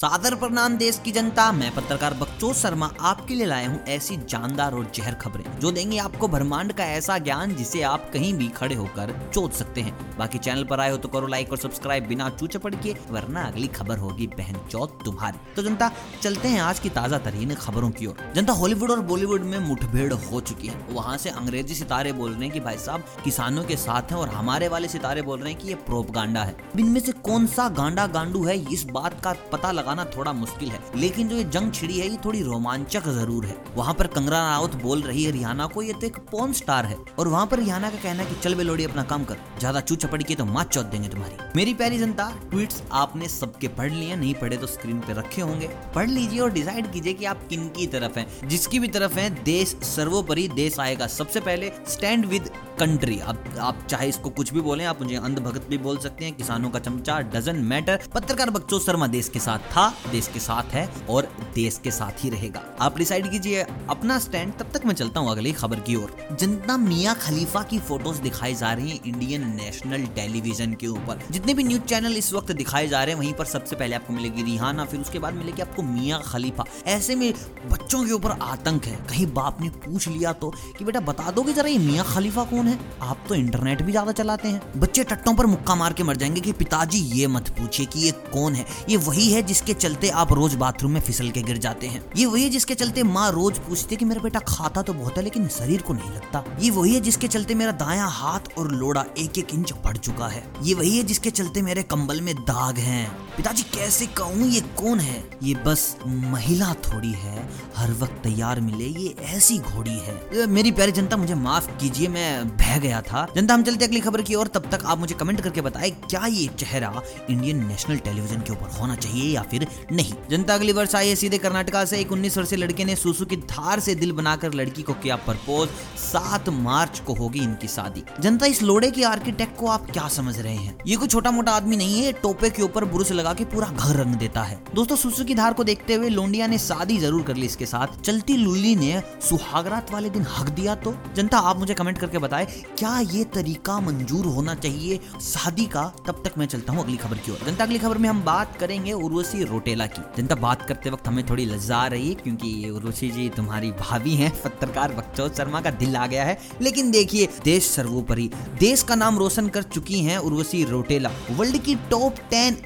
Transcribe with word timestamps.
सादर 0.00 0.34
प्रणाम 0.34 0.76
देश 0.76 1.00
की 1.04 1.12
जनता, 1.12 1.50
मैं 1.52 1.70
पत्रकार 1.74 2.14
बकचोद 2.14 2.54
शर्मा 2.56 2.88
आपके 3.00 3.34
लिए 3.34 3.46
लाया 3.46 3.68
हूँ 3.68 3.80
ऐसी 3.86 4.16
जानदार 4.24 4.74
और 4.74 4.90
जहर 4.94 5.14
खबरें, 5.14 5.44
जो 5.60 5.70
देंगे 5.70 5.98
आपको 5.98 6.28
ब्रह्मांड 6.28 6.72
का 6.72 6.84
ऐसा 6.84 7.16
ज्ञान 7.18 7.54
जिसे 7.56 7.82
आप 7.82 8.08
कहीं 8.12 8.32
भी 8.34 8.46
खड़े 8.50 8.74
होकर 8.74 9.12
चोट 9.34 9.52
सकते 9.52 9.80
हैं। 9.80 10.16
बाकी 10.18 10.38
चैनल 10.38 10.64
पर 10.64 10.80
आए 10.80 10.90
हो 10.90 10.96
तो 10.96 11.08
करो 11.08 11.26
लाइक 11.26 11.50
और 11.52 11.58
सब्सक्राइब, 11.58 12.06
बिना 12.06 12.28
चूचे 12.30 12.58
पड़ 12.58 12.74
के 12.76 12.94
वरना 13.10 13.42
अगली 13.42 13.66
खबर 13.68 13.98
होगी 13.98 14.26
बहन 14.28 14.56
चौथ 14.70 15.04
तुम्हारी। 15.04 15.38
तो 15.56 15.62
जनता, 15.62 15.90
चलते 16.22 16.48
हैं 16.48 16.60
आज 16.60 16.78
की 16.78 16.88
ताज़ा 16.90 17.18
तरीन 17.18 17.54
खबरों 17.56 17.90
की 17.90 18.06
ओर। 18.06 18.24
जनता, 18.34 18.52
हॉलीवुड 18.52 18.90
और 18.90 19.00
बॉलीवुड 19.02 19.42
में 19.42 19.58
मुठभेड़ 19.58 20.12
हो 20.12 20.40
चुकी 20.42 20.68
है। 20.68 20.80
वहाँ 20.90 21.18
से 21.18 21.30
अंग्रेज़ी 21.32 21.74
सितारे 21.74 22.12
बोल 22.12 22.32
रहे 22.32 22.42
हैं 22.42 22.50
कि 22.50 22.60
भाई 22.60 22.78
साहब, 22.78 23.04
किसानों 23.24 23.64
के 23.64 23.76
साथ 23.76 24.10
है 24.10 24.16
और 24.16 24.28
हमारे 24.30 24.68
वाले 24.68 24.88
सितारे 24.88 25.22
बोल 25.22 25.40
रहे 25.40 25.52
हैं 25.52 25.60
की 25.60 25.68
ये 25.68 25.74
प्रोपगांडा 25.86 26.42
है। 26.42 26.56
इनमें 26.78 27.00
से 27.00 27.12
कौन 27.22 27.46
सा 27.48 27.68
गांडा 27.74 28.06
गांडू 28.08 28.44
है, 28.44 28.58
इस 28.72 28.86
बात 28.90 29.20
का 29.20 29.36
पता 29.52 29.72
लगाना 29.90 30.10
थोड़ा 30.16 30.32
मुश्किल 30.32 30.68
है। 30.68 30.80
लेकिन 30.96 31.28
जो 31.28 31.36
ये 31.36 31.44
जंग 31.44 31.72
छिड़ी 31.72 31.98
है, 31.98 32.08
ये 32.08 32.18
थोड़ी 32.24 32.42
रोमांचक 32.42 33.08
ज़रूर 33.08 33.46
है। 33.46 33.56
वहाँ 33.76 33.94
पर 33.94 34.06
कंगना 34.06 34.38
रावत 34.50 34.74
बोल 34.74 35.02
रही 35.02 35.24
है, 35.24 35.30
रिहाना 35.30 35.66
को 35.66 35.82
ये 35.82 35.92
तो 35.92 36.06
एक 36.06 36.18
पॉन 36.30 36.52
स्टार 36.52 36.86
है। 36.86 36.96
और 37.18 37.28
वहाँ 37.28 37.46
पर 37.46 37.58
रिहाना 37.58 37.90
का 37.90 37.96
कहना 37.96 38.22
है 38.22 38.28
कि, 38.28 38.40
चल 38.40 38.54
बेलोड़ी, 38.54 38.84
अपना 38.84 39.02
काम 39.02 39.24
कर। 39.24 39.36
ज़्यादा 39.58 39.80
चू 39.80 39.96
चपड़ 39.96 40.22
के 40.22 40.34
तो 40.34 40.44
मात 40.44 40.72
चौथ 40.72 40.84
देंगे 40.84 41.08
तुम्हारी। 41.08 41.36
मेरी 41.56 41.74
प्यारी 41.74 41.98
जनता 41.98 42.30
ट्वीट 42.50 42.74
आपने 42.92 43.28
सबके 43.28 43.68
पढ़ 43.70 43.90
लिए 43.90 44.16
नहीं 44.16 44.34
पढ़े 44.34 44.56
तो 44.56 44.66
स्क्रीन 44.66 45.00
पे 45.00 45.12
रखे 45.12 45.42
होंगे। 45.42 45.70
पढ़ 45.94 46.08
लीजिए 46.08 46.40
और 46.40 46.50
डिसाइड 46.52 46.92
कीजिए 46.92 47.12
की 47.12 47.24
आप 47.24 47.46
किन 47.48 47.68
की 47.68 47.86
तरफ़ 47.86 48.18
है। 48.18 48.26
जिसकी 48.48 48.78
भी 48.78 48.88
तरफ़ 48.88 49.18
है, 49.18 49.28
देश 49.44 49.76
सर्वोपरि 49.86 50.48
देश 50.48 50.78
आएगा। 50.80 51.06
सबसे 51.08 51.40
पहले 51.40 51.72
स्टैंड 51.88 52.26
विद 52.26 52.50
कंट्री 52.80 53.18
अब, 53.20 53.44
आप 53.60 53.78
चाहे 53.88 54.08
इसको 54.08 54.30
कुछ 54.30 54.52
भी 54.52 54.60
बोले, 54.60 54.84
आप 54.84 55.00
मुझे 55.02 55.16
अंधभगत 55.16 55.66
भी 55.68 55.78
बोल 55.78 55.98
सकते 55.98 56.24
हैं, 56.24 56.34
किसानों 56.34 56.70
का 56.70 56.78
चमचा 56.78 57.18
डजन 57.30 57.56
मैटर 57.64 58.00
पत्रकार 58.14 58.50
बच्चों, 58.50 58.78
शर्मा 58.80 59.06
देश 59.08 59.28
के 59.28 59.38
साथ 59.38 59.58
था, 59.72 59.88
देश 60.10 60.28
के 60.28 60.40
साथ 60.40 60.74
है 60.74 60.88
और 61.10 61.28
देश 61.54 61.78
के 61.84 61.90
साथ 61.90 62.24
ही 62.24 62.30
रहेगा। 62.30 62.62
आप 62.80 62.98
डिसाइड 62.98 63.30
कीजिए 63.30 63.64
अपना 63.90 64.18
स्टैंड 64.18 64.52
तब 64.54 64.70
तक 64.74 64.86
मैं 64.86 64.94
चलता 64.94 65.20
हूँ 65.20 65.30
अगली 65.30 65.52
खबर 65.52 65.80
की 65.80 65.96
ओर। 65.96 66.16
जनता 66.32 66.76
मियाँ 66.76 67.14
खलीफा 67.20 67.62
की 67.62 67.78
फ़ोटोज़ 67.80 68.20
दिखाई 68.22 68.54
जा 68.54 68.72
रही 68.72 68.90
है 68.90 68.98
इंडियन 69.06 69.46
नेशनल 69.56 70.06
टेलीविज़न 70.14 70.74
के 70.74 70.86
ऊपर, 70.86 71.20
जितने 71.30 71.54
भी 71.54 71.64
न्यूज़ 71.64 71.82
चैनल 71.84 72.16
इस 72.16 72.32
वक्त 72.32 72.52
दिखाए 72.52 72.88
जा 72.88 73.02
रहे 73.04 73.14
हैं, 73.14 73.20
वहीं 73.20 73.32
पर 73.34 73.44
सबसे 73.46 73.76
पहले 73.76 73.96
आपको 73.96 74.12
मिलेगी 74.12 74.42
रिहाना, 74.42 74.84
फिर 74.84 75.00
उसके 75.00 75.18
बाद 75.18 75.34
मिलेगी 75.34 75.62
आपको 75.62 75.82
मियाँ 75.82 76.22
खलीफा। 76.24 76.64
ऐसे 76.88 77.14
में 77.14 77.32
बच्चों 77.72 78.04
के 78.06 78.12
ऊपर 78.12 78.38
आतंक 78.42 78.84
है। 78.84 78.96
कहीं 79.08 79.26
बाप 79.34 79.60
ने 79.60 79.68
पूछ 79.80 80.08
लिया 80.08 80.32
तो 80.34 80.52
कि 80.78 80.84
बेटा 80.84 81.00
बता 81.02 81.30
दो 81.30 81.44
जरा 81.50 81.68
ये 81.68 81.78
मियाँ 81.80 82.04
खलीफा 82.06 82.44
कौन 82.44 82.66
है? 82.66 82.69
आप 83.02 83.24
तो 83.28 83.34
इंटरनेट 83.34 83.82
भी 83.82 83.92
ज़्यादा 83.92 84.12
चलाते 84.12 84.48
हैं। 84.48 84.80
बच्चे 84.80 85.04
टट्टों 85.04 85.34
पर 85.34 85.46
मुक्का 85.46 85.74
मार 85.74 85.92
के 85.92 86.02
मर 86.02 86.16
जाएँगे 86.16 86.40
कि 86.40 86.52
पिताजी 86.52 86.98
ये 87.10 87.26
मत 87.26 87.48
पूछिए 87.48 87.86
कि 87.86 88.00
ये 88.00 88.10
कौन 88.32 88.54
है। 88.54 88.66
ये 88.88 88.96
वही 88.96 89.30
है 89.32 89.42
जिसके 89.42 89.74
चलते 89.74 90.08
आप 90.10 90.32
रोज 90.32 90.54
बाथरूम 90.54 90.92
में 90.92 91.00
फिसल 91.00 91.30
के 91.30 91.42
गिर 91.42 91.58
जाते 91.58 91.86
हैं। 91.86 92.02
ये 92.16 92.26
वही 92.26 92.42
है 92.44 92.50
जिसके 92.50 92.74
चलते 92.74 93.02
माँ 93.02 93.30
रोज 93.32 93.58
पूछती 93.58 93.94
है 93.94 93.98
कि 93.98 94.04
मेरा 94.04 94.22
बेटा 94.22 94.40
खाता 94.48 94.82
तो 94.82 94.92
बहुत 94.92 95.16
है, 95.16 95.22
लेकिन 95.22 95.48
शरीर 95.48 95.82
को 95.82 95.92
नहीं 95.92 96.10
लगता। 96.10 96.44
ये 96.60 96.70
वही 96.70 96.94
है 96.94 97.00
जिसके 97.00 97.28
चलते 97.28 97.54
मेरा 97.54 97.72
दाया 97.72 98.04
हाथ 98.04 98.58
और 98.58 98.70
लोड़ा 98.72 99.04
एक 99.18 99.38
एक 99.38 99.54
इंच 99.54 99.72
बढ़ 99.84 99.96
चुका 99.96 100.28
है। 100.28 100.44
ये 100.62 100.74
वही 100.74 100.96
है 100.96 101.02
जिसके 101.02 101.30
चलते 101.30 101.62
मेरे 101.62 101.82
कंबल 101.82 102.20
में 102.20 102.34
दाग 102.34 102.78
हैं। 102.78 103.29
पिताजी, 103.40 103.62
कैसे 103.62 104.06
कहूँ, 104.06 104.48
ये 104.48 104.60
कौन 104.60 105.00
है? 105.00 105.30
ये 105.42 105.54
बस 105.54 105.96
महिला 106.06 106.74
थोड़ी 106.74 107.12
है। 107.12 107.48
हर 107.76 107.92
वक्त 107.92 108.12
तैयार 108.12 108.60
मिले, 108.60 108.84
ये 108.84 109.14
ऐसी 109.20 109.58
घोड़ी 109.58 109.98
है। 109.98 110.46
मेरी 110.46 110.72
प्यारी 110.72 110.92
जनता, 110.92 111.16
मुझे 111.16 111.34
माफ़ 111.34 111.70
कीजिए, 111.70 112.08
मैं 112.08 112.48
बह 112.48 112.78
गया 112.78 113.00
था। 113.00 113.26
जनता, 113.36 113.54
हम 113.54 113.62
चलते 113.62 113.84
अगली 113.84 114.00
खबर 114.00 114.22
की 114.22 114.34
ओर। 114.34 114.46
तब 114.46 114.68
तक 114.72 114.84
आप 114.84 114.98
मुझे 114.98 115.14
कमेंट 115.14 115.40
करके 115.40 115.60
बताएँ, 115.60 115.90
क्या 115.90 116.26
ये 116.26 116.46
चेहरा 116.58 117.02
इंडियन 117.30 117.66
नेशनल 117.66 117.96
टेलीविज़न 117.96 118.40
के 118.40 118.52
ऊपर 118.52 118.78
होना 118.78 118.96
चाहिए 118.96 119.34
या 119.34 119.42
फिर 119.42 119.66
नहीं? 119.92 120.12
जनता, 120.30 120.54
अगली 120.54 120.72
वर्ष 120.72 120.94
आई 120.94 121.08
है 121.08 121.14
सीधे 121.16 121.38
कर्नाटका 121.38 121.84
से। 121.84 121.98
एक 121.98 122.12
उन्नीस 122.12 122.38
वर्षीय 122.38 122.58
लड़के 122.58 122.84
ने 122.84 122.96
सुसु 122.96 123.24
की 123.24 123.36
धार 123.36 123.80
से 123.80 123.94
दिल 123.94 124.12
बनाकर 124.12 124.54
लड़की 124.54 124.82
को 124.82 124.92
किया 124.92 125.16
प्रपोज। 125.16 125.68
सात 125.98 126.48
मार्च 126.48 127.00
को 127.00 127.14
होगी 127.14 127.40
इनकी 127.40 127.68
शादी। 127.68 128.04
जनता, 128.20 128.46
इस 128.46 128.62
लोड़े 128.62 128.90
के 128.90 129.04
आर्किटेक्ट 129.04 129.56
को 129.56 129.66
आप 129.66 129.90
क्या 129.90 130.08
समझ 130.08 130.38
रहे 130.38 130.54
हैं? 130.54 130.78
ये 130.86 130.96
कोई 130.96 131.08
छोटा 131.08 131.30
मोटा 131.30 131.52
आदमी 131.52 131.76
नहीं 131.76 132.02
है। 132.02 132.12
टोपे 132.12 132.50
के 132.50 132.62
ऊपर 132.62 132.84
बुरुस 132.84 133.12
लगा 133.12 133.28
के 133.34 133.44
पूरा 133.44 133.68
घर 133.68 133.96
रंग 133.96 134.14
देता 134.14 134.42
है। 134.42 134.62
दोस्तों 134.74 134.96
सुसु 134.96 135.24
की 135.24 135.34
धार 135.34 135.52
को 135.52 135.64
देखते 135.64 135.94
हुए 135.94 136.08
लोंडिया 136.08 136.46
ने 136.46 136.58
शादी 136.58 136.98
ज़रूर 136.98 137.22
कर 137.22 137.36
ली 137.36 137.46
इसके 137.46 137.66
साथ। 137.66 138.00
चलती 138.00 138.36
लुली 138.36 138.74
ने 138.76 139.02
सुहागरात 139.22 139.92
वाले 139.92 140.10
दिन 140.10 140.26
हक 140.28 140.48
दिया 140.50 140.74
तो? 140.76 140.94
जनता, 141.16 141.38
आप 141.38 141.58
मुझे 141.58 141.74
कमेंट 141.74 141.98
करके 141.98 142.18
बताएँ, 142.18 142.46
क्या 142.78 142.98
ये 143.02 143.24
तरीका 143.34 143.78
मंजूर 143.80 144.26
होना 144.26 144.54
चाहिए 144.54 145.00
शादी 145.22 145.66
का? 145.66 145.82
तब 146.06 146.22
तक 146.24 146.38
मैं 146.38 146.46
चलता 146.46 146.72
हूँ 146.72 146.82
अगली 146.84 146.96
खबर 146.96 147.16
की 147.16 147.32
ओर। 147.32 147.38
जनता, 147.46 147.64
अगली 147.64 147.78
खबर 147.78 147.98
में 147.98 148.08
हम 148.08 148.22
बात 148.22 148.56
करेंगे 148.56 148.92
उर्वशी 148.92 149.44
रोटेला 149.44 149.86
की। 149.86 150.02
जनता, 150.16 150.34
बात 150.36 150.66
करते 150.68 150.90
वक्त 150.90 151.08
हमें 151.08 151.24
थोड़ी 151.26 151.44
लज्जा 151.46 151.76
आ 151.76 151.86
रही 151.86 152.08
है 152.08 152.14
क्योंकि 152.14 152.70
उर्वशी 152.70 153.10
जी 153.10 153.28
तुम्हारी 153.28 153.70
भाभी 153.72 154.14
हैं, 154.14 154.32
पत्रकार 154.42 154.92
बकचौद 154.92 155.34
शर्मा 155.34 155.60
का 155.60 155.70
दिल 155.72 155.96
आ 155.96 156.06
गया 156.06 156.24
है। 156.24 156.38
लेकिन 156.62 156.90
देखिए, 156.90 157.28
देश 157.44 157.66
सर्वोपरि। 157.66 158.30
देश 158.60 158.82
का 158.82 158.94
नाम 158.94 159.18
रोशन 159.18 159.48
कर 159.48 159.62
चुकी 159.64 160.00
हैं 160.00 160.16
उर्वशी 160.18 160.64
रोटेला। 160.64 161.10
वर्ल्ड 161.30 161.58
की 161.58 161.74
top 161.90 162.16
ten 162.30 162.56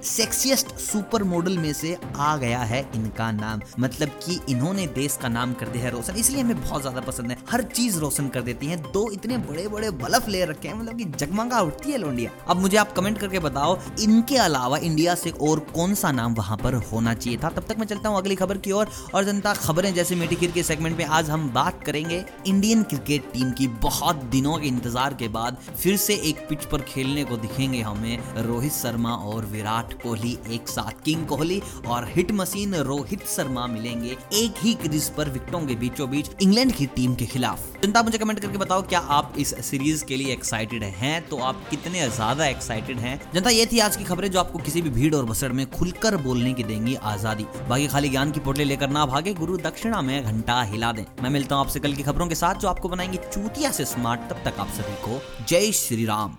sexiest 0.44 0.74
super 0.80 1.22
model 1.24 1.56
में 1.58 1.72
से 1.72 1.96
आ 2.16 2.36
गया 2.36 2.58
है 2.60 2.80
इनका 2.94 3.30
नाम। 3.32 3.60
मतलब 3.80 4.08
कि 4.24 4.38
इन्होंने 4.48 4.86
देश 4.94 5.16
का 5.22 5.28
नाम 5.28 5.52
कर 5.54 5.68
दिया 5.68 5.84
है 5.84 5.90
रोशन, 5.90 6.14
इसलिए 6.14 6.40
हमें 6.40 6.60
बहुत 6.60 6.80
ज़्यादा 6.80 7.00
पसंद 7.00 7.30
है। 7.30 7.36
हर 7.50 7.62
चीज़ 7.68 7.98
रोशन 7.98 8.28
कर 8.28 8.42
देती 8.42 8.66
है। 8.66 8.76
दो 8.92 9.08
इतने 9.10 9.38
बड़े 9.40 9.66
बड़े 9.68 9.90
बल्ब 9.92 10.28
ले 10.28 10.44
रखे 10.44 10.68
हैं 10.68 10.74
मतलब 10.74 10.98
कि 10.98 11.04
जगमगा 11.16 11.60
उठती 11.60 11.92
है 11.92 11.98
लोंडिया। 11.98 12.30
अब 12.48 12.56
मुझे 12.56 12.76
आप 12.76 12.92
कमेंट 12.92 13.18
करके 13.18 13.38
बताओ, 13.38 13.78
इनके 14.00 14.36
अलावा 14.38 14.78
इंडिया 14.80 15.14
से 15.14 15.30
और 15.42 15.60
कौन 15.74 15.94
सा 15.94 16.10
नाम 16.12 16.34
वहाँ 16.34 16.56
पर 16.58 16.74
होना 16.92 17.14
चाहिए 17.14 17.38
था? 17.38 17.50
तब 17.50 17.66
तक 17.68 17.78
मैं 17.78 17.86
चलता 17.86 18.08
हूँ 18.08 18.18
अगली 18.18 18.34
खबर 18.34 18.58
की 18.58 18.72
ओर। 18.72 18.90
और 19.14 19.24
जनता, 19.24 19.54
खबरें 19.54 19.92
जैसे 19.94 20.14
मेटी 20.16 20.36
खीर 20.36 20.50
के 20.50 20.62
सेगमेंट 20.64 20.98
में 20.98 21.04
आज 21.06 21.30
हम 21.30 21.48
बात 21.54 21.82
करेंगे 21.84 22.24
इंडियन 22.46 22.82
क्रिकेट 22.84 23.32
टीम 23.32 23.52
की 23.52 23.68
बहुत 23.80 24.22
दिनों 24.30 24.58
के 24.58 24.68
इंतज़ार 24.68 25.14
के 25.14 25.28
बाद 25.30 25.58
फिर 25.72 25.96
से 25.96 26.14
एक 26.24 26.46
पिच 26.48 26.64
पर 26.66 26.82
खेलने 26.84 27.24
को 27.24 27.36
दिखेंगे 27.38 27.82
हमें 27.82 28.42
रोहित 28.44 28.72
शर्मा 28.74 29.14
और 29.24 29.44
विराट 29.46 30.00
कोहली। 30.02 30.33
एक 30.50 30.68
साथ 30.68 31.02
किंग 31.04 31.26
कोहली 31.26 31.60
और 31.86 32.08
हिट 32.08 32.32
मशीन 32.32 32.74
रोहित 32.74 33.26
शर्मा 33.26 33.66
मिलेंगे। 33.66 34.16
एक 34.34 34.54
ही 34.58 34.74
क्रीज 34.74 35.08
पर 35.10 35.28
विकेटों 35.28 35.60
के 35.66 35.74
बीचों 35.74 36.10
बीच 36.10 36.30
इंग्लैंड 36.42 36.72
की 36.72 36.86
टीम 36.86 37.14
के 37.14 37.26
खिलाफ। 37.26 37.82
जनता 37.82 38.02
मुझे 38.02 38.18
कमेंट 38.18 38.40
करके 38.40 38.58
बताओ, 38.58 38.82
क्या 38.82 38.98
आप 38.98 39.34
इस 39.38 39.54
सीरीज़ 39.66 40.04
के 40.04 40.16
लिए 40.16 40.32
एक्साइटेड 40.32 40.82
हैं? 40.82 41.20
तो 41.28 41.36
आप 41.38 41.66
कितने 41.70 42.08
ज़्यादा 42.10 42.46
एक्साइटेड 42.46 42.98
हैं? 42.98 43.20
जनता, 43.34 43.50
ये 43.50 43.66
थी 43.66 43.78
आज 43.78 43.96
की 43.96 44.04
खबरें 44.04 44.30
जो 44.30 44.40
आपको 44.40 44.58
किसी 44.58 44.82
भी 44.82 44.90
भीड़ 44.90 45.14
और 45.14 45.24
बसड़ 45.24 45.52
में 45.52 45.66
खुलकर 45.70 46.16
बोलने 46.16 46.52
की 46.52 46.64
देंगी 46.64 46.94
आज़ादी। 46.94 47.46
बाकी 47.68 47.86
खाली 47.86 48.08
ज्ञान 48.08 48.30
की 48.30 48.40
पोटले 48.40 48.64
लेकर 48.64 48.90
ना 48.90 49.06
भागे, 49.06 49.34
गुरु 49.34 49.56
दक्षिणा 49.58 50.02
में 50.02 50.24
घंटा 50.24 50.62
हिला 50.62 50.92
दें। 50.92 51.04
मैं 51.22 51.30
मिलता 51.30 51.54
हूँ 51.54 51.64
आपसे 51.64 51.80
कल 51.80 51.94
की 51.94 52.02
खबरों 52.02 52.26
के 52.26 52.34
साथ 52.34 52.54
जो 52.54 52.68
आपको 52.68 52.88
बनाएँगे 52.88 53.18
चूतिया 53.24 53.70
से 53.70 53.84
स्मार्ट 53.84 54.30
तब 54.30 54.42
तक 54.44 54.60
आप 54.60 54.68
सभी 54.70 54.96
को 55.04 55.20
जय 55.48 55.72
श्री 55.74 56.04
राम। 56.04 56.36